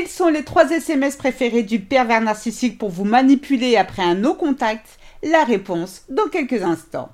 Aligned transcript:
Quels 0.00 0.08
sont 0.08 0.28
les 0.28 0.44
trois 0.44 0.70
SMS 0.70 1.14
préférés 1.16 1.62
du 1.62 1.78
pervers 1.78 2.22
narcissique 2.22 2.78
pour 2.78 2.88
vous 2.88 3.04
manipuler 3.04 3.76
après 3.76 4.00
un 4.00 4.14
no 4.14 4.32
contact? 4.32 4.98
La 5.22 5.44
réponse 5.44 6.06
dans 6.08 6.26
quelques 6.28 6.62
instants. 6.62 7.10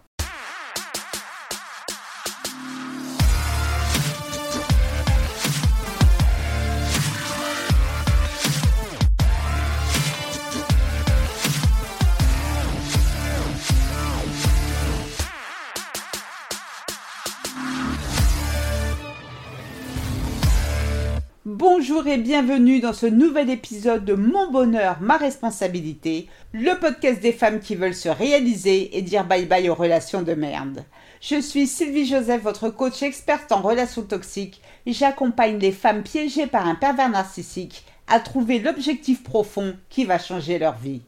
Bonjour 21.78 22.06
et 22.06 22.16
bienvenue 22.16 22.80
dans 22.80 22.94
ce 22.94 23.04
nouvel 23.04 23.50
épisode 23.50 24.06
de 24.06 24.14
Mon 24.14 24.50
bonheur, 24.50 24.96
ma 25.02 25.18
responsabilité, 25.18 26.26
le 26.54 26.72
podcast 26.80 27.20
des 27.20 27.32
femmes 27.32 27.60
qui 27.60 27.74
veulent 27.74 27.94
se 27.94 28.08
réaliser 28.08 28.96
et 28.96 29.02
dire 29.02 29.26
bye 29.26 29.44
bye 29.44 29.68
aux 29.68 29.74
relations 29.74 30.22
de 30.22 30.32
merde. 30.32 30.86
Je 31.20 31.38
suis 31.38 31.66
Sylvie 31.66 32.06
Joseph, 32.06 32.42
votre 32.42 32.70
coach 32.70 33.02
experte 33.02 33.52
en 33.52 33.60
relations 33.60 34.04
toxiques. 34.04 34.62
J'accompagne 34.86 35.58
les 35.58 35.70
femmes 35.70 36.02
piégées 36.02 36.46
par 36.46 36.66
un 36.66 36.76
pervers 36.76 37.10
narcissique 37.10 37.84
à 38.06 38.20
trouver 38.20 38.58
l'objectif 38.58 39.22
profond 39.22 39.76
qui 39.90 40.06
va 40.06 40.18
changer 40.18 40.58
leur 40.58 40.78
vie. 40.78 41.02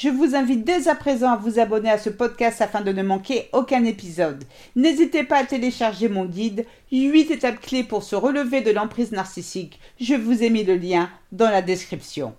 Je 0.00 0.10
vous 0.10 0.36
invite 0.36 0.62
dès 0.62 0.86
à 0.86 0.94
présent 0.94 1.32
à 1.32 1.36
vous 1.36 1.58
abonner 1.58 1.90
à 1.90 1.98
ce 1.98 2.08
podcast 2.08 2.62
afin 2.62 2.82
de 2.82 2.92
ne 2.92 3.02
manquer 3.02 3.48
aucun 3.52 3.84
épisode. 3.84 4.44
N'hésitez 4.76 5.24
pas 5.24 5.38
à 5.38 5.44
télécharger 5.44 6.08
mon 6.08 6.24
guide 6.24 6.66
8 6.92 7.32
étapes 7.32 7.60
clés 7.60 7.82
pour 7.82 8.04
se 8.04 8.14
relever 8.14 8.60
de 8.60 8.70
l'emprise 8.70 9.10
narcissique. 9.10 9.80
Je 10.00 10.14
vous 10.14 10.44
ai 10.44 10.50
mis 10.50 10.62
le 10.62 10.76
lien 10.76 11.10
dans 11.32 11.50
la 11.50 11.62
description. 11.62 12.36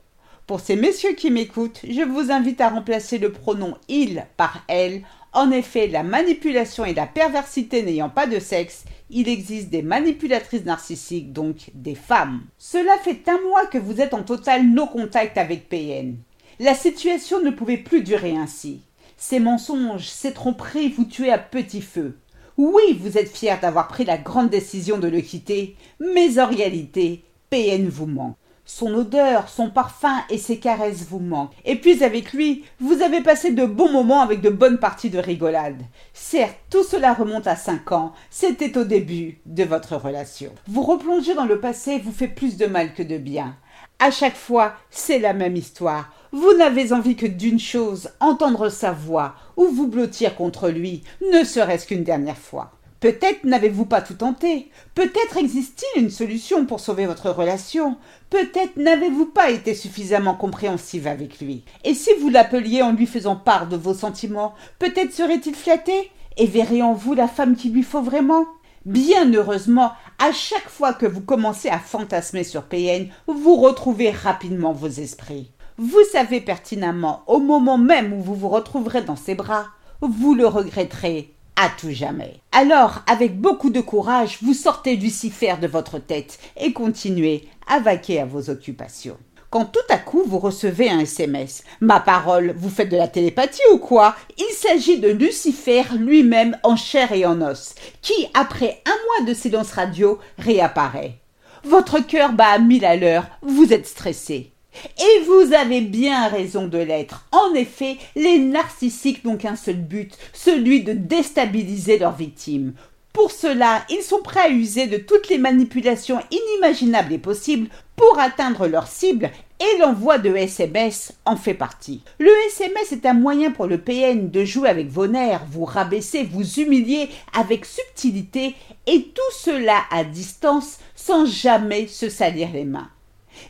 Pour 0.48 0.62
ces 0.62 0.78
messieurs 0.78 1.16
qui 1.16 1.32
m'écoutent, 1.32 1.82
je 1.84 2.02
vous 2.02 2.32
invite 2.32 2.62
à 2.62 2.70
remplacer 2.70 3.18
le 3.18 3.34
pronom 3.34 3.76
il 3.90 4.26
par 4.38 4.64
elle. 4.70 5.02
En 5.34 5.52
effet, 5.52 5.88
la 5.88 6.04
manipulation 6.04 6.86
et 6.86 6.94
la 6.94 7.08
perversité 7.08 7.84
n'ayant 7.84 8.10
pas 8.10 8.26
de 8.26 8.40
sexe, 8.40 8.86
il 9.10 9.28
existe 9.28 9.70
des 9.70 9.82
manipulatrices 9.82 10.64
narcissiques, 10.64 11.34
donc 11.34 11.72
des 11.74 11.96
femmes. 11.96 12.40
Cela 12.58 12.98
fait 13.04 13.28
un 13.28 13.42
mois 13.50 13.66
que 13.66 13.78
vous 13.78 14.00
êtes 14.00 14.14
en 14.14 14.24
total 14.24 14.66
no 14.66 14.88
contact 14.88 15.38
avec 15.38 15.68
PN. 15.68 16.16
La 16.62 16.76
situation 16.76 17.42
ne 17.42 17.52
pouvait 17.52 17.78
plus 17.78 18.04
durer 18.04 18.36
ainsi. 18.36 18.82
Ces 19.16 19.40
mensonges, 19.40 20.08
ces 20.10 20.34
tromperies 20.34 20.90
vous 20.90 21.06
tuaient 21.06 21.32
à 21.32 21.38
petit 21.38 21.82
feu. 21.82 22.18
Oui, 22.58 23.00
vous 23.00 23.18
êtes 23.18 23.32
fier 23.32 23.62
d'avoir 23.62 23.88
pris 23.88 24.04
la 24.04 24.18
grande 24.18 24.50
décision 24.50 24.98
de 24.98 25.08
le 25.08 25.22
quitter, 25.22 25.78
mais 26.02 26.38
en 26.38 26.48
réalité, 26.48 27.24
PN 27.50 27.88
vous 27.88 28.08
manque. 28.08 28.36
Son 28.66 28.94
odeur, 28.94 29.48
son 29.48 29.70
parfum 29.70 30.22
et 30.30 30.38
ses 30.38 30.60
caresses 30.60 31.06
vous 31.10 31.20
manquent. 31.20 31.56
Et 31.64 31.78
puis 31.78 32.04
avec 32.04 32.34
lui, 32.34 32.66
vous 32.82 33.02
avez 33.02 33.22
passé 33.22 33.52
de 33.52 33.66
bons 33.66 33.92
moments 33.92 34.22
avec 34.22 34.42
de 34.42 34.50
bonnes 34.50 34.80
parties 34.80 35.10
de 35.10 35.18
rigolade. 35.18 35.82
Certes, 36.14 36.58
tout 36.70 36.84
cela 36.84 37.14
remonte 37.14 37.48
à 37.48 37.56
cinq 37.56 37.94
ans. 37.94 38.12
C'était 38.30 38.78
au 38.78 38.84
début 38.84 39.40
de 39.46 39.64
votre 39.64 39.96
relation. 39.96 40.52
Vous 40.68 40.84
replonger 40.84 41.34
dans 41.34 41.46
le 41.46 41.62
passé 41.62 42.00
vous 42.00 42.12
fait 42.12 42.28
plus 42.28 42.58
de 42.58 42.68
mal 42.68 42.94
que 42.94 43.02
de 43.02 43.18
bien. 43.18 43.56
À 44.02 44.12
chaque 44.12 44.38
fois, 44.38 44.76
c'est 44.90 45.20
la 45.20 45.34
même 45.34 45.58
histoire. 45.58 46.10
Vous 46.32 46.54
n'avez 46.54 46.94
envie 46.94 47.18
que 47.18 47.26
d'une 47.26 47.60
chose, 47.60 48.12
entendre 48.22 48.70
sa 48.70 48.94
voix, 48.94 49.36
ou 49.58 49.66
vous 49.66 49.88
blottir 49.88 50.38
contre 50.38 50.70
lui, 50.70 51.04
ne 51.34 51.44
serait-ce 51.44 51.86
qu'une 51.86 52.06
dernière 52.06 52.38
fois. 52.38 52.72
Peut-être 53.02 53.44
n'avez-vous 53.44 53.86
pas 53.86 54.02
tout 54.02 54.14
tenté, 54.14 54.70
peut-être 54.96 55.36
existe-t-il 55.36 56.04
une 56.04 56.10
solution 56.10 56.66
pour 56.66 56.80
sauver 56.80 57.08
votre 57.08 57.30
relation, 57.30 57.98
peut-être 58.30 58.78
n'avez-vous 58.78 59.26
pas 59.26 59.50
été 59.52 59.74
suffisamment 59.74 60.34
compréhensive 60.34 61.06
avec 61.06 61.42
lui. 61.42 61.66
Et 61.84 61.94
si 61.94 62.12
vous 62.22 62.30
l'appeliez 62.30 62.82
en 62.82 62.94
lui 62.94 63.06
faisant 63.06 63.36
part 63.36 63.68
de 63.68 63.76
vos 63.76 63.94
sentiments, 63.94 64.54
peut-être 64.80 65.14
serait-il 65.14 65.56
flatté 65.56 66.10
et 66.38 66.46
verrait 66.46 66.82
en 66.82 66.94
vous 66.94 67.16
la 67.16 67.28
femme 67.28 67.58
qu'il 67.58 67.74
lui 67.74 67.84
faut 67.84 68.02
vraiment? 68.02 68.46
Bien 68.86 69.34
heureusement, 69.34 69.92
à 70.20 70.32
chaque 70.34 70.70
fois 70.70 70.94
que 70.94 71.06
vous 71.06 71.22
commencez 71.22 71.70
à 71.70 71.80
fantasmer 71.80 72.44
sur 72.44 72.64
PN, 72.64 73.08
vous 73.28 73.56
retrouvez 73.56 74.12
rapidement 74.12 74.74
vos 74.74 74.88
esprits. 74.88 75.52
Vous 75.78 76.04
savez 76.12 76.42
pertinemment, 76.42 77.24
au 77.26 77.40
moment 77.40 77.78
même 77.78 78.12
où 78.12 78.22
vous 78.22 78.36
vous 78.36 78.50
retrouverez 78.50 79.02
dans 79.02 79.16
ses 79.16 79.34
bras, 79.34 79.68
vous 80.02 80.36
le 80.36 80.46
regretterez 80.46 81.34
à 81.56 81.70
tout 81.70 81.92
jamais. 81.92 82.42
Alors, 82.52 83.00
avec 83.08 83.40
beaucoup 83.40 83.70
de 83.70 83.82
courage, 83.82 84.40
vous 84.42 84.54
sortez 84.54 84.96
Lucifer 84.96 85.56
de 85.62 85.68
votre 85.68 86.00
tête 86.00 86.40
et 86.58 86.74
continuez 86.74 87.48
à 87.68 87.80
vaquer 87.80 88.20
à 88.20 88.26
vos 88.26 88.50
occupations. 88.50 89.18
Quand 89.50 89.66
tout 89.66 89.80
à 89.90 89.98
coup 89.98 90.24
vous 90.28 90.38
recevez 90.38 90.92
un 90.92 91.00
SMS. 91.00 91.64
Ma 91.82 92.00
parole, 92.00 92.54
vous 92.56 92.70
faites 92.70 92.90
de 92.90 92.98
la 92.98 93.08
télépathie 93.08 93.62
ou 93.74 93.80
quoi? 93.80 94.16
Il 94.38 94.54
s'agit 94.54 95.00
de 95.00 95.10
Lucifer 95.10 95.84
lui-même 95.98 96.56
en 96.62 96.76
chair 96.76 97.12
et 97.14 97.26
en 97.26 97.42
os, 97.42 97.74
qui, 98.04 98.28
après 98.36 98.84
un 98.86 98.92
mois 98.92 99.28
de 99.28 99.34
silence 99.34 99.72
radio, 99.72 100.20
réapparaît. 100.38 101.16
Votre 101.64 102.00
cœur 102.00 102.34
bat 102.34 102.50
à 102.50 102.60
mille 102.60 102.86
à 102.86 102.96
l'heure, 102.96 103.26
vous 103.42 103.74
êtes 103.74 103.88
stressé. 103.88 104.52
Et 105.00 105.24
vous 105.26 105.54
avez 105.54 105.82
bien 105.82 106.28
raison 106.28 106.68
de 106.68 106.78
l'être. 106.78 107.26
En 107.32 107.56
effet, 107.56 107.98
les 108.16 108.38
narcissiques 108.38 109.26
n'ont 109.26 109.38
qu'un 109.38 109.56
seul 109.56 109.78
but, 109.78 110.16
celui 110.32 110.84
de 110.84 110.94
déstabiliser 110.94 111.98
leurs 111.98 112.16
victimes. 112.16 112.74
Pour 113.12 113.32
cela, 113.32 113.84
ils 113.90 114.04
sont 114.04 114.22
prêts 114.22 114.42
à 114.42 114.50
user 114.50 114.86
de 114.86 114.98
toutes 114.98 115.30
les 115.30 115.40
manipulations 115.40 116.22
inimaginables 116.30 117.14
et 117.14 117.18
possibles 117.18 117.68
pour 118.00 118.18
atteindre 118.18 118.66
leur 118.68 118.88
cible 118.88 119.30
et 119.60 119.78
l'envoi 119.78 120.20
de 120.20 120.34
SMS 120.34 121.12
en 121.26 121.36
fait 121.36 121.54
partie. 121.54 122.02
Le 122.18 122.32
SMS 122.48 122.94
est 122.94 123.06
un 123.06 123.14
moyen 123.14 123.52
pour 123.52 123.68
le 123.68 123.78
PN 123.78 124.32
de 124.32 124.46
jouer 124.46 124.70
avec 124.70 124.88
vos 124.88 125.08
nerfs, 125.08 125.44
vous 125.52 125.66
rabaisser, 125.66 126.24
vous 126.24 126.62
humilier 126.62 127.10
avec 127.38 127.66
subtilité 127.66 128.56
et 128.88 129.04
tout 129.14 129.34
cela 129.34 129.82
à 129.92 130.06
distance 130.06 130.78
sans 130.96 131.26
jamais 131.26 131.88
se 131.88 132.08
salir 132.08 132.48
les 132.54 132.64
mains. 132.64 132.90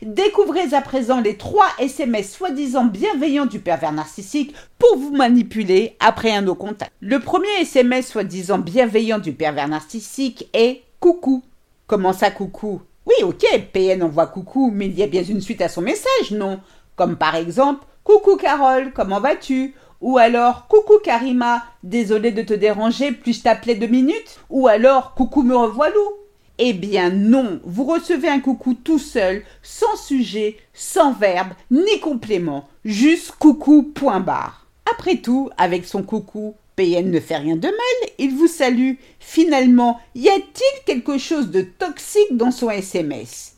Découvrez 0.02 0.74
à 0.74 0.80
présent 0.80 1.20
les 1.20 1.36
trois 1.36 1.68
SMS 1.78 2.32
soi-disant 2.32 2.86
bienveillants 2.86 3.46
du 3.46 3.60
pervers 3.60 3.92
narcissique 3.92 4.52
pour 4.80 4.98
vous 4.98 5.12
manipuler 5.12 5.96
après 6.00 6.32
un 6.32 6.42
no 6.42 6.56
contact. 6.56 6.90
Le 7.00 7.20
premier 7.20 7.48
SMS 7.60 8.08
soi-disant 8.08 8.58
bienveillant 8.58 9.20
du 9.20 9.32
pervers 9.32 9.68
narcissique 9.68 10.48
est 10.54 10.82
coucou. 10.98 11.44
Comment 11.86 12.12
ça 12.12 12.32
coucou? 12.32 12.82
Ok, 13.22 13.44
PN 13.72 14.02
envoie 14.02 14.26
coucou, 14.26 14.70
mais 14.74 14.86
il 14.86 14.98
y 14.98 15.02
a 15.02 15.06
bien 15.06 15.22
une 15.22 15.40
suite 15.40 15.62
à 15.62 15.68
son 15.68 15.82
message, 15.82 16.30
non? 16.32 16.60
Comme 16.96 17.16
par 17.16 17.34
exemple 17.34 17.84
Coucou 18.04 18.36
Carole, 18.36 18.92
comment 18.92 19.20
vas-tu? 19.20 19.74
Ou 20.00 20.18
alors 20.18 20.66
Coucou 20.68 20.98
Karima, 21.02 21.64
désolé 21.82 22.32
de 22.32 22.42
te 22.42 22.54
déranger, 22.54 23.12
puis-je 23.12 23.42
t'appeler 23.42 23.74
deux 23.74 23.86
minutes 23.86 24.40
Ou 24.48 24.68
alors 24.68 25.14
Coucou 25.14 25.42
me 25.42 25.56
revoilou 25.56 26.00
eh 26.62 26.74
bien 26.74 27.08
non, 27.08 27.58
vous 27.64 27.84
recevez 27.84 28.28
un 28.28 28.38
coucou 28.38 28.74
tout 28.74 28.98
seul, 28.98 29.44
sans 29.62 29.96
sujet, 29.96 30.58
sans 30.74 31.14
verbe, 31.14 31.54
ni 31.70 32.00
complément, 32.00 32.68
juste 32.84 33.32
coucou 33.38 33.82
point 33.82 34.20
barre. 34.20 34.66
Après 34.92 35.16
tout, 35.16 35.48
avec 35.56 35.86
son 35.86 36.02
coucou, 36.02 36.54
PN 36.80 37.10
ne 37.10 37.20
fait 37.20 37.36
rien 37.36 37.56
de 37.56 37.68
mal, 37.68 38.10
il 38.16 38.34
vous 38.34 38.46
salue. 38.46 38.94
Finalement, 39.18 40.00
y 40.14 40.30
a-t-il 40.30 40.84
quelque 40.86 41.18
chose 41.18 41.50
de 41.50 41.60
toxique 41.60 42.34
dans 42.38 42.50
son 42.50 42.70
SMS 42.70 43.56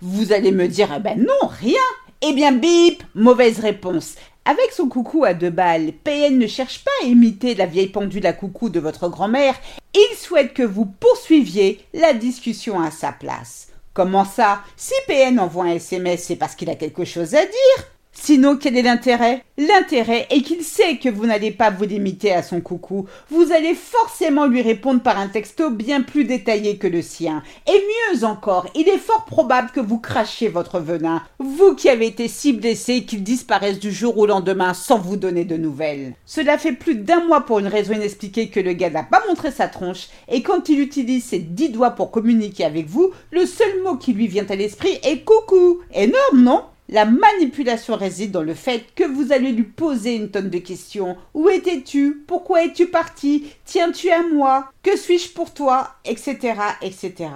Vous 0.00 0.32
allez 0.32 0.50
me 0.50 0.66
dire, 0.66 0.92
eh 0.96 0.98
ben 0.98 1.16
non, 1.16 1.46
rien. 1.46 1.78
Eh 2.20 2.32
bien 2.32 2.50
bip, 2.50 3.04
mauvaise 3.14 3.60
réponse. 3.60 4.16
Avec 4.44 4.72
son 4.72 4.88
coucou 4.88 5.24
à 5.24 5.34
deux 5.34 5.50
balles, 5.50 5.92
PN 6.02 6.36
ne 6.36 6.48
cherche 6.48 6.82
pas 6.82 6.90
à 7.04 7.06
imiter 7.06 7.54
la 7.54 7.66
vieille 7.66 7.90
pendule 7.90 8.26
à 8.26 8.32
coucou 8.32 8.70
de 8.70 8.80
votre 8.80 9.08
grand-mère, 9.08 9.54
il 9.94 10.16
souhaite 10.16 10.52
que 10.52 10.64
vous 10.64 10.86
poursuiviez 10.86 11.78
la 11.94 12.12
discussion 12.12 12.80
à 12.80 12.90
sa 12.90 13.12
place. 13.12 13.68
Comment 13.92 14.24
ça? 14.24 14.62
Si 14.76 14.94
PN 15.06 15.38
envoie 15.38 15.66
un 15.66 15.74
SMS, 15.74 16.24
c'est 16.24 16.36
parce 16.36 16.56
qu'il 16.56 16.70
a 16.70 16.74
quelque 16.74 17.04
chose 17.04 17.36
à 17.36 17.42
dire 17.42 17.93
Sinon, 18.14 18.56
quel 18.56 18.76
est 18.76 18.82
l'intérêt? 18.82 19.44
L'intérêt 19.58 20.26
est 20.30 20.40
qu'il 20.40 20.62
sait 20.62 20.96
que 20.96 21.08
vous 21.08 21.26
n'allez 21.26 21.50
pas 21.50 21.70
vous 21.70 21.84
limiter 21.84 22.32
à 22.32 22.42
son 22.42 22.60
coucou. 22.60 23.06
Vous 23.30 23.52
allez 23.52 23.74
forcément 23.74 24.46
lui 24.46 24.62
répondre 24.62 25.02
par 25.02 25.18
un 25.18 25.28
texto 25.28 25.70
bien 25.70 26.00
plus 26.00 26.24
détaillé 26.24 26.76
que 26.78 26.86
le 26.86 27.02
sien. 27.02 27.42
Et 27.68 27.72
mieux 28.14 28.24
encore, 28.24 28.66
il 28.74 28.88
est 28.88 28.98
fort 28.98 29.24
probable 29.26 29.70
que 29.72 29.80
vous 29.80 29.98
crachiez 29.98 30.48
votre 30.48 30.80
venin. 30.80 31.22
Vous 31.38 31.74
qui 31.74 31.88
avez 31.88 32.06
été 32.06 32.28
si 32.28 32.52
blessé 32.52 33.04
qu'il 33.04 33.22
disparaisse 33.22 33.78
du 33.78 33.92
jour 33.92 34.16
au 34.16 34.26
lendemain 34.26 34.74
sans 34.74 34.98
vous 34.98 35.16
donner 35.16 35.44
de 35.44 35.56
nouvelles. 35.56 36.14
Cela 36.24 36.56
fait 36.56 36.72
plus 36.72 36.94
d'un 36.94 37.24
mois 37.24 37.42
pour 37.42 37.58
une 37.58 37.68
raison 37.68 37.94
inexpliquée 37.94 38.48
que 38.48 38.60
le 38.60 38.72
gars 38.72 38.90
n'a 38.90 39.02
pas 39.02 39.22
montré 39.28 39.50
sa 39.50 39.68
tronche. 39.68 40.08
Et 40.28 40.42
quand 40.42 40.68
il 40.68 40.80
utilise 40.80 41.24
ses 41.24 41.40
dix 41.40 41.68
doigts 41.68 41.90
pour 41.90 42.10
communiquer 42.10 42.64
avec 42.64 42.86
vous, 42.86 43.10
le 43.30 43.44
seul 43.44 43.82
mot 43.82 43.96
qui 43.96 44.12
lui 44.12 44.28
vient 44.28 44.46
à 44.48 44.56
l'esprit 44.56 44.98
est 45.02 45.24
coucou. 45.24 45.80
Énorme, 45.92 46.42
non? 46.42 46.62
La 46.90 47.06
manipulation 47.06 47.96
réside 47.96 48.30
dans 48.30 48.42
le 48.42 48.52
fait 48.52 48.84
que 48.94 49.04
vous 49.04 49.32
allez 49.32 49.52
lui 49.52 49.62
poser 49.62 50.16
une 50.16 50.30
tonne 50.30 50.50
de 50.50 50.58
questions. 50.58 51.16
Où 51.32 51.48
étais-tu? 51.48 52.22
Pourquoi 52.26 52.62
es-tu 52.62 52.88
parti? 52.88 53.46
Tiens-tu 53.64 54.10
à 54.10 54.22
moi? 54.22 54.70
Que 54.82 54.94
suis-je 54.94 55.30
pour 55.30 55.54
toi? 55.54 55.94
Etc. 56.04 56.36
etc. 56.82 57.30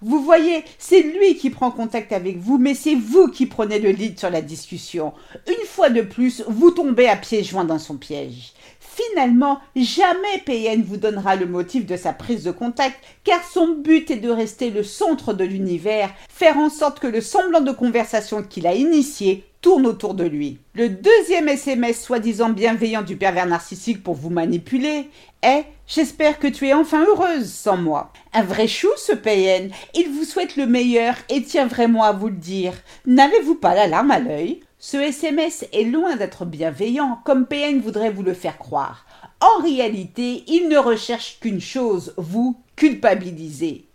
Vous 0.00 0.22
voyez, 0.22 0.64
c'est 0.78 1.02
lui 1.02 1.36
qui 1.36 1.50
prend 1.50 1.70
contact 1.70 2.12
avec 2.12 2.38
vous, 2.38 2.56
mais 2.56 2.72
c'est 2.72 2.94
vous 2.94 3.28
qui 3.28 3.44
prenez 3.44 3.78
le 3.78 3.90
lead 3.90 4.18
sur 4.18 4.30
la 4.30 4.40
discussion. 4.40 5.12
Une 5.46 5.66
fois 5.66 5.90
de 5.90 6.00
plus, 6.00 6.42
vous 6.48 6.70
tombez 6.70 7.06
à 7.06 7.16
pieds 7.16 7.44
joints 7.44 7.64
dans 7.64 7.78
son 7.78 7.98
piège. 7.98 8.54
Finalement, 8.94 9.60
jamais 9.74 10.38
PN 10.46 10.82
vous 10.82 10.96
donnera 10.96 11.34
le 11.34 11.46
motif 11.46 11.84
de 11.84 11.96
sa 11.96 12.12
prise 12.12 12.44
de 12.44 12.52
contact, 12.52 12.96
car 13.24 13.42
son 13.42 13.68
but 13.68 14.10
est 14.10 14.16
de 14.16 14.30
rester 14.30 14.70
le 14.70 14.84
centre 14.84 15.32
de 15.32 15.44
l'univers, 15.44 16.10
faire 16.28 16.58
en 16.58 16.70
sorte 16.70 17.00
que 17.00 17.08
le 17.08 17.20
semblant 17.20 17.60
de 17.60 17.72
conversation 17.72 18.44
qu'il 18.44 18.68
a 18.68 18.74
initié 18.74 19.44
tourne 19.64 19.86
autour 19.86 20.12
de 20.12 20.24
lui. 20.24 20.58
Le 20.74 20.90
deuxième 20.90 21.48
SMS 21.48 22.02
soi-disant 22.02 22.50
bienveillant 22.50 23.00
du 23.00 23.16
pervers 23.16 23.46
narcissique 23.46 24.02
pour 24.02 24.12
vous 24.14 24.28
manipuler 24.28 25.08
est 25.40 25.64
J'espère 25.86 26.38
que 26.38 26.46
tu 26.46 26.68
es 26.68 26.74
enfin 26.74 27.06
heureuse 27.06 27.50
sans 27.50 27.78
moi. 27.78 28.12
Un 28.34 28.42
vrai 28.42 28.68
chou, 28.68 28.88
ce 28.98 29.12
PN. 29.12 29.70
Il 29.94 30.10
vous 30.10 30.24
souhaite 30.24 30.56
le 30.56 30.66
meilleur 30.66 31.14
et 31.30 31.42
tient 31.42 31.66
vraiment 31.66 32.02
à 32.02 32.12
vous 32.12 32.28
le 32.28 32.36
dire. 32.36 32.74
N'avez-vous 33.06 33.54
pas 33.54 33.74
la 33.74 33.86
larme 33.86 34.10
à 34.10 34.18
l'œil? 34.18 34.60
Ce 34.78 34.98
SMS 34.98 35.64
est 35.72 35.84
loin 35.84 36.16
d'être 36.16 36.44
bienveillant, 36.44 37.20
comme 37.24 37.46
PN 37.46 37.80
voudrait 37.80 38.10
vous 38.10 38.22
le 38.22 38.34
faire 38.34 38.58
croire. 38.58 39.06
En 39.40 39.62
réalité, 39.62 40.44
il 40.46 40.68
ne 40.68 40.76
recherche 40.76 41.38
qu'une 41.40 41.62
chose, 41.62 42.12
vous 42.18 42.60
culpabiliser. 42.76 43.86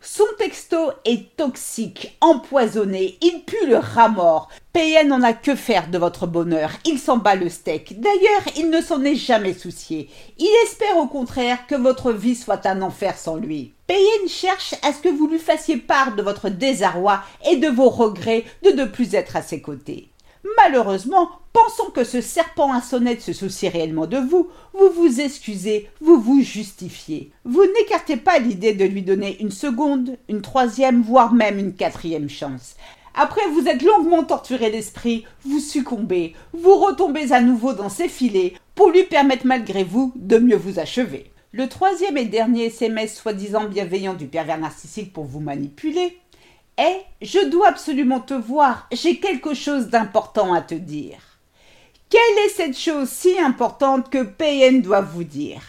Son 0.00 0.24
texto 0.38 0.76
est 1.04 1.36
toxique, 1.36 2.16
empoisonné, 2.20 3.18
il 3.20 3.42
pue 3.44 3.66
le 3.66 3.76
rat 3.76 4.08
mort. 4.08 4.48
N'en 5.06 5.22
a 5.22 5.32
que 5.32 5.56
faire 5.56 5.90
de 5.90 5.98
votre 5.98 6.28
bonheur, 6.28 6.70
il 6.84 7.00
s'en 7.00 7.16
bat 7.16 7.34
le 7.34 7.48
steak. 7.48 8.00
D'ailleurs, 8.00 8.42
il 8.56 8.70
ne 8.70 8.80
s'en 8.80 9.02
est 9.02 9.16
jamais 9.16 9.52
soucié. 9.52 10.08
Il 10.38 10.50
espère 10.64 10.96
au 10.98 11.06
contraire 11.06 11.66
que 11.66 11.74
votre 11.74 12.12
vie 12.12 12.36
soit 12.36 12.64
un 12.64 12.80
enfer 12.82 13.18
sans 13.18 13.36
lui. 13.36 13.72
PN 13.88 14.28
cherche 14.28 14.74
à 14.82 14.92
ce 14.92 15.00
que 15.00 15.08
vous 15.08 15.26
lui 15.26 15.40
fassiez 15.40 15.78
part 15.78 16.14
de 16.14 16.22
votre 16.22 16.48
désarroi 16.48 17.22
et 17.50 17.56
de 17.56 17.68
vos 17.68 17.88
regrets 17.88 18.44
de 18.62 18.70
ne 18.70 18.84
plus 18.84 19.14
être 19.14 19.34
à 19.34 19.42
ses 19.42 19.60
côtés. 19.60 20.10
Malheureusement, 20.56 21.30
pensant 21.52 21.90
que 21.90 22.04
ce 22.04 22.20
serpent 22.20 22.72
à 22.72 22.80
sonnette 22.80 23.20
se 23.20 23.32
soucie 23.32 23.68
réellement 23.68 24.06
de 24.06 24.18
vous, 24.18 24.48
vous 24.72 24.90
vous 24.90 25.20
excusez, 25.20 25.88
vous 26.00 26.20
vous 26.20 26.42
justifiez. 26.42 27.32
Vous 27.44 27.64
n'écartez 27.64 28.16
pas 28.16 28.38
l'idée 28.38 28.74
de 28.74 28.84
lui 28.84 29.02
donner 29.02 29.40
une 29.40 29.50
seconde, 29.50 30.16
une 30.28 30.42
troisième, 30.42 31.02
voire 31.02 31.32
même 31.32 31.58
une 31.58 31.74
quatrième 31.74 32.28
chance. 32.28 32.76
Après 33.14 33.46
vous 33.52 33.66
êtes 33.66 33.82
longuement 33.82 34.22
torturé 34.22 34.70
l'esprit, 34.70 35.24
vous 35.44 35.58
succombez, 35.58 36.34
vous 36.52 36.76
retombez 36.76 37.32
à 37.32 37.40
nouveau 37.40 37.72
dans 37.72 37.88
ses 37.88 38.08
filets 38.08 38.54
pour 38.76 38.90
lui 38.90 39.02
permettre 39.02 39.46
malgré 39.46 39.82
vous 39.82 40.12
de 40.14 40.38
mieux 40.38 40.56
vous 40.56 40.78
achever. 40.78 41.32
Le 41.50 41.66
troisième 41.66 42.16
et 42.16 42.26
dernier 42.26 42.66
SMS 42.66 43.16
soi-disant 43.16 43.64
bienveillant 43.64 44.14
du 44.14 44.26
pervers 44.26 44.58
narcissique 44.58 45.12
pour 45.12 45.24
vous 45.24 45.40
manipuler 45.40 46.18
eh, 46.78 47.00
je 47.22 47.44
dois 47.46 47.68
absolument 47.68 48.20
te 48.20 48.34
voir, 48.34 48.86
j'ai 48.92 49.18
quelque 49.18 49.52
chose 49.52 49.88
d'important 49.88 50.52
à 50.52 50.60
te 50.60 50.74
dire. 50.74 51.18
Quelle 52.08 52.44
est 52.46 52.50
cette 52.50 52.78
chose 52.78 53.08
si 53.08 53.38
importante 53.38 54.10
que 54.10 54.22
PN 54.22 54.80
doit 54.80 55.00
vous 55.00 55.24
dire? 55.24 55.60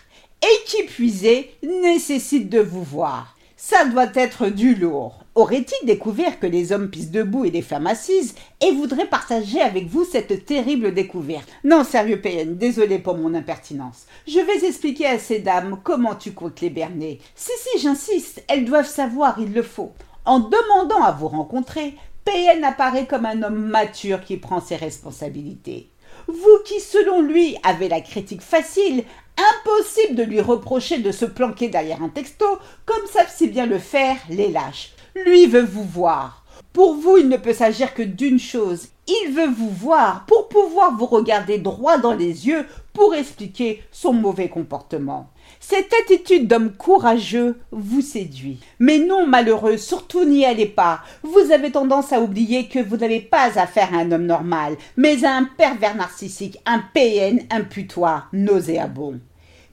Et 0.41 0.65
qui 0.67 0.83
puisé 0.83 1.51
nécessite 1.63 2.49
de 2.49 2.59
vous 2.59 2.83
voir 2.83 3.35
Ça 3.57 3.85
doit 3.85 4.11
être 4.13 4.47
du 4.47 4.75
lourd. 4.75 5.25
Aurait-il 5.35 5.85
découvert 5.87 6.39
que 6.39 6.47
les 6.47 6.71
hommes 6.71 6.89
pissent 6.89 7.11
debout 7.11 7.43
et 7.43 7.51
les 7.51 7.61
femmes 7.61 7.87
assises 7.87 8.35
et 8.61 8.71
voudrait 8.71 9.07
partager 9.07 9.61
avec 9.61 9.87
vous 9.87 10.05
cette 10.05 10.45
terrible 10.45 10.93
découverte? 10.93 11.49
Non, 11.63 11.83
sérieux 11.83 12.21
PN, 12.21 12.55
désolé 12.55 12.99
pour 12.99 13.17
mon 13.17 13.33
impertinence. 13.33 14.05
Je 14.27 14.39
vais 14.39 14.67
expliquer 14.67 15.07
à 15.07 15.19
ces 15.19 15.39
dames 15.39 15.79
comment 15.83 16.15
tu 16.15 16.33
comptes 16.33 16.61
les 16.61 16.69
berner. 16.69 17.19
Si, 17.35 17.51
si, 17.63 17.79
j'insiste, 17.81 18.43
elles 18.47 18.65
doivent 18.65 18.87
savoir, 18.87 19.39
il 19.39 19.53
le 19.53 19.63
faut. 19.63 19.91
En 20.25 20.39
demandant 20.39 21.03
à 21.03 21.11
vous 21.11 21.27
rencontrer, 21.27 21.95
PN 22.25 22.63
apparaît 22.63 23.07
comme 23.07 23.25
un 23.25 23.41
homme 23.43 23.67
mature 23.67 24.21
qui 24.21 24.37
prend 24.37 24.61
ses 24.61 24.75
responsabilités. 24.75 25.89
Vous 26.27 26.59
qui, 26.65 26.79
selon 26.79 27.21
lui, 27.21 27.57
avez 27.63 27.89
la 27.89 28.01
critique 28.01 28.41
facile, 28.41 29.03
impossible 29.37 30.15
de 30.15 30.23
lui 30.23 30.41
reprocher 30.41 30.99
de 30.99 31.11
se 31.11 31.25
planquer 31.25 31.69
derrière 31.69 32.03
un 32.03 32.09
texto, 32.09 32.45
comme 32.85 33.05
savent 33.11 33.33
si 33.33 33.47
bien 33.47 33.65
le 33.65 33.79
faire 33.79 34.17
les 34.29 34.51
lâches. 34.51 34.91
Lui 35.15 35.47
veut 35.47 35.63
vous 35.63 35.83
voir. 35.83 36.43
Pour 36.73 36.95
vous, 36.95 37.17
il 37.17 37.29
ne 37.29 37.37
peut 37.37 37.53
s'agir 37.53 37.93
que 37.93 38.03
d'une 38.03 38.39
chose. 38.39 38.89
Il 39.07 39.31
veut 39.31 39.49
vous 39.49 39.71
voir 39.71 40.25
pour 40.27 40.49
pouvoir 40.49 40.95
vous 40.95 41.07
regarder 41.07 41.57
droit 41.57 41.97
dans 41.97 42.13
les 42.13 42.47
yeux 42.47 42.65
pour 42.99 43.15
expliquer 43.15 43.81
son 43.93 44.11
mauvais 44.11 44.49
comportement. 44.49 45.29
Cette 45.61 45.93
attitude 46.03 46.49
d'homme 46.49 46.73
courageux 46.73 47.57
vous 47.71 48.01
séduit. 48.01 48.59
Mais 48.77 48.99
non, 48.99 49.25
malheureux, 49.25 49.77
surtout 49.77 50.25
n'y 50.25 50.43
allez 50.43 50.65
pas. 50.65 50.99
Vous 51.23 51.53
avez 51.53 51.71
tendance 51.71 52.11
à 52.11 52.19
oublier 52.19 52.67
que 52.67 52.79
vous 52.79 52.97
n'avez 52.97 53.21
pas 53.21 53.57
affaire 53.57 53.93
à 53.93 53.99
un 53.99 54.11
homme 54.11 54.25
normal, 54.25 54.75
mais 54.97 55.23
à 55.23 55.33
un 55.33 55.45
pervers 55.45 55.95
narcissique, 55.95 56.57
un 56.65 56.83
PN 56.93 57.39
imputois, 57.49 58.25
nauséabond. 58.33 59.21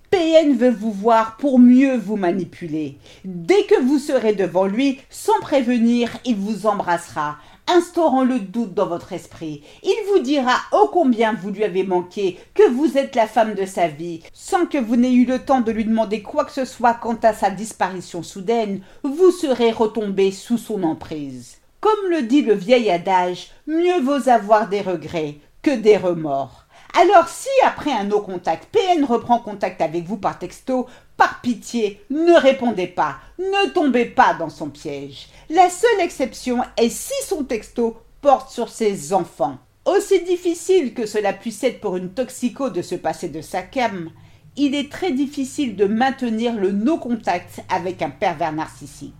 PN 0.09 0.57
veut 0.57 0.71
vous 0.71 0.93
voir 0.93 1.37
pour 1.37 1.59
mieux 1.59 1.97
vous 1.97 2.17
manipuler. 2.17 2.97
Dès 3.25 3.65
que 3.65 3.83
vous 3.83 3.99
serez 3.99 4.35
devant 4.35 4.67
lui, 4.67 5.01
sans 5.11 5.41
prévenir, 5.41 6.17
il 6.25 6.37
vous 6.37 6.69
embrassera, 6.69 7.39
instaurant 7.69 8.25
le 8.25 8.41
doute 8.41 8.75
dans 8.75 8.87
votre 8.87 9.13
esprit. 9.13 9.63
Il 9.83 9.97
vous 10.09 10.21
dira 10.21 10.57
ô 10.73 10.89
combien 10.89 11.35
vous 11.35 11.51
lui 11.51 11.65
avez 11.65 11.85
manqué, 11.85 12.39
que 12.55 12.69
vous 12.71 12.97
êtes 12.97 13.15
la 13.15 13.27
femme 13.27 13.55
de 13.55 13.67
sa 13.67 13.89
vie, 13.89 14.23
sans 14.33 14.67
que 14.67 14.79
vous 14.79 14.97
n'ayez 14.97 15.17
eu 15.17 15.27
le 15.27 15.39
temps 15.39 15.61
de 15.61 15.73
lui 15.73 15.85
demander 15.85 16.23
quoi 16.23 16.45
que 16.45 16.53
ce 16.53 16.65
soit 16.65 16.95
quant 16.95 17.19
à 17.23 17.33
sa 17.33 17.51
disparition 17.51 18.23
soudaine, 18.23 18.83
vous 19.03 19.31
serez 19.31 19.71
retombé 19.71 20.31
sous 20.31 20.59
son 20.59 20.83
emprise. 20.83 21.59
Comme 21.81 22.11
le 22.11 22.23
dit 22.23 22.43
le 22.43 22.55
vieil 22.55 22.91
adage, 22.91 23.51
mieux 23.67 24.01
vaut 24.01 24.29
avoir 24.29 24.69
des 24.69 24.81
regrets 24.81 25.37
que 25.63 25.71
des 25.71 25.97
remords. 25.97 26.66
Alors 26.99 27.29
si 27.29 27.51
après 27.63 27.93
un 27.93 28.05
no 28.05 28.21
contact, 28.21 28.69
PN 28.73 29.05
reprend 29.05 29.39
contact 29.39 29.83
avec 29.83 30.05
vous 30.05 30.17
par 30.17 30.39
texto, 30.39 30.87
par 31.19 31.43
pitié, 31.43 32.01
ne 32.09 32.33
répondez 32.33 32.87
pas, 32.87 33.19
ne 33.39 33.69
tombez 33.69 34.07
pas 34.07 34.33
dans 34.33 34.49
son 34.49 34.71
piège. 34.71 35.29
La 35.51 35.69
seule 35.69 36.01
exception 36.01 36.63
est 36.79 36.89
si 36.89 37.13
son 37.27 37.45
texto 37.45 37.99
porte 38.23 38.51
sur 38.51 38.71
ses 38.71 39.13
enfants. 39.13 39.59
Aussi 39.85 40.23
difficile 40.23 40.95
que 40.95 41.05
cela 41.05 41.35
puisse 41.35 41.63
être 41.65 41.83
pour 41.83 41.99
une 41.99 42.15
toxico 42.15 42.71
de 42.71 42.81
se 42.81 42.95
passer 42.95 43.29
de 43.29 43.43
sa 43.43 43.61
cam, 43.61 44.11
il 44.57 44.75
est 44.75 44.91
très 44.91 45.13
difficile 45.13 45.77
de 45.77 45.85
maintenir 45.85 46.55
le 46.55 46.73
no-contact 46.73 47.61
avec 47.69 48.01
un 48.01 48.11
pervers 48.11 48.53
narcissique. 48.53 49.13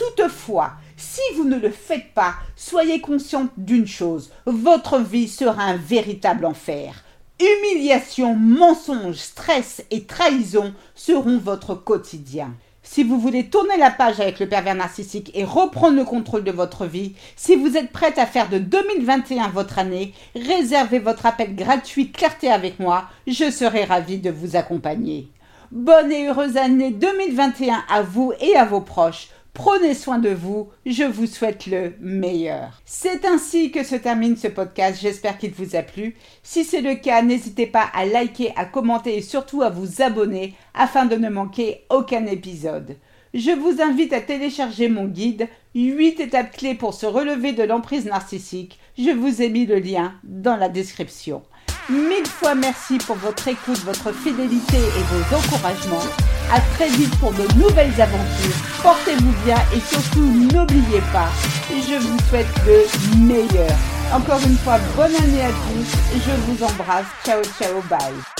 Toutefois, 0.00 0.74
si 0.96 1.20
vous 1.34 1.44
ne 1.44 1.58
le 1.58 1.70
faites 1.70 2.14
pas, 2.14 2.34
soyez 2.56 3.00
consciente 3.00 3.50
d'une 3.56 3.86
chose, 3.86 4.30
votre 4.46 4.98
vie 4.98 5.28
sera 5.28 5.62
un 5.62 5.76
véritable 5.76 6.46
enfer. 6.46 7.04
Humiliation, 7.40 8.34
mensonge, 8.34 9.16
stress 9.16 9.82
et 9.90 10.04
trahison 10.04 10.74
seront 10.94 11.38
votre 11.38 11.74
quotidien. 11.74 12.52
Si 12.82 13.02
vous 13.02 13.18
voulez 13.18 13.48
tourner 13.48 13.78
la 13.78 13.90
page 13.90 14.20
avec 14.20 14.40
le 14.40 14.48
pervers 14.48 14.74
narcissique 14.74 15.30
et 15.32 15.44
reprendre 15.44 15.96
le 15.96 16.04
contrôle 16.04 16.44
de 16.44 16.50
votre 16.50 16.84
vie, 16.84 17.14
si 17.36 17.56
vous 17.56 17.78
êtes 17.78 17.92
prête 17.92 18.18
à 18.18 18.26
faire 18.26 18.50
de 18.50 18.58
2021 18.58 19.48
votre 19.48 19.78
année, 19.78 20.12
réservez 20.34 20.98
votre 20.98 21.24
appel 21.24 21.56
gratuit 21.56 22.10
Clarté 22.10 22.50
avec 22.50 22.78
moi, 22.78 23.04
je 23.26 23.50
serai 23.50 23.84
ravie 23.84 24.18
de 24.18 24.30
vous 24.30 24.54
accompagner. 24.56 25.28
Bonne 25.70 26.12
et 26.12 26.28
heureuse 26.28 26.58
année 26.58 26.90
2021 26.90 27.84
à 27.88 28.02
vous 28.02 28.34
et 28.38 28.54
à 28.54 28.66
vos 28.66 28.82
proches. 28.82 29.28
Prenez 29.52 29.94
soin 29.94 30.18
de 30.18 30.30
vous, 30.30 30.68
je 30.86 31.02
vous 31.02 31.26
souhaite 31.26 31.66
le 31.66 31.94
meilleur. 32.00 32.80
C'est 32.84 33.24
ainsi 33.24 33.72
que 33.72 33.82
se 33.82 33.96
termine 33.96 34.36
ce 34.36 34.46
podcast, 34.46 35.00
j'espère 35.02 35.38
qu'il 35.38 35.50
vous 35.50 35.74
a 35.74 35.82
plu. 35.82 36.16
Si 36.42 36.64
c'est 36.64 36.80
le 36.80 36.94
cas, 36.94 37.22
n'hésitez 37.22 37.66
pas 37.66 37.90
à 37.92 38.04
liker, 38.06 38.52
à 38.56 38.64
commenter 38.64 39.16
et 39.16 39.22
surtout 39.22 39.62
à 39.62 39.68
vous 39.68 40.02
abonner 40.02 40.54
afin 40.72 41.04
de 41.04 41.16
ne 41.16 41.28
manquer 41.28 41.84
aucun 41.90 42.26
épisode. 42.26 42.96
Je 43.34 43.50
vous 43.50 43.80
invite 43.82 44.12
à 44.12 44.20
télécharger 44.20 44.88
mon 44.88 45.06
guide 45.06 45.48
8 45.74 46.20
étapes 46.20 46.56
clés 46.56 46.74
pour 46.74 46.94
se 46.94 47.06
relever 47.06 47.52
de 47.52 47.62
l'emprise 47.62 48.06
narcissique. 48.06 48.78
Je 48.98 49.10
vous 49.10 49.42
ai 49.42 49.48
mis 49.50 49.66
le 49.66 49.78
lien 49.78 50.14
dans 50.24 50.56
la 50.56 50.68
description. 50.68 51.42
Mille 51.90 52.26
fois 52.26 52.54
merci 52.54 52.98
pour 52.98 53.16
votre 53.16 53.48
écoute, 53.48 53.80
votre 53.84 54.12
fidélité 54.12 54.76
et 54.76 55.02
vos 55.10 55.36
encouragements. 55.36 56.06
À 56.52 56.60
très 56.76 56.88
vite 56.88 57.18
pour 57.18 57.32
de 57.32 57.42
nouvelles 57.58 58.00
aventures. 58.00 58.54
Portez-vous 58.80 59.32
bien 59.44 59.56
et 59.74 59.80
surtout 59.80 60.24
n'oubliez 60.24 61.00
pas, 61.12 61.30
je 61.68 61.96
vous 61.96 62.18
souhaite 62.28 62.46
le 62.64 63.18
meilleur. 63.18 63.76
Encore 64.14 64.40
une 64.46 64.58
fois, 64.58 64.78
bonne 64.96 65.16
année 65.16 65.42
à 65.42 65.50
tous. 65.50 65.96
Je 66.14 66.52
vous 66.52 66.62
embrasse. 66.64 67.06
Ciao, 67.24 67.42
ciao, 67.58 67.82
bye. 67.88 68.39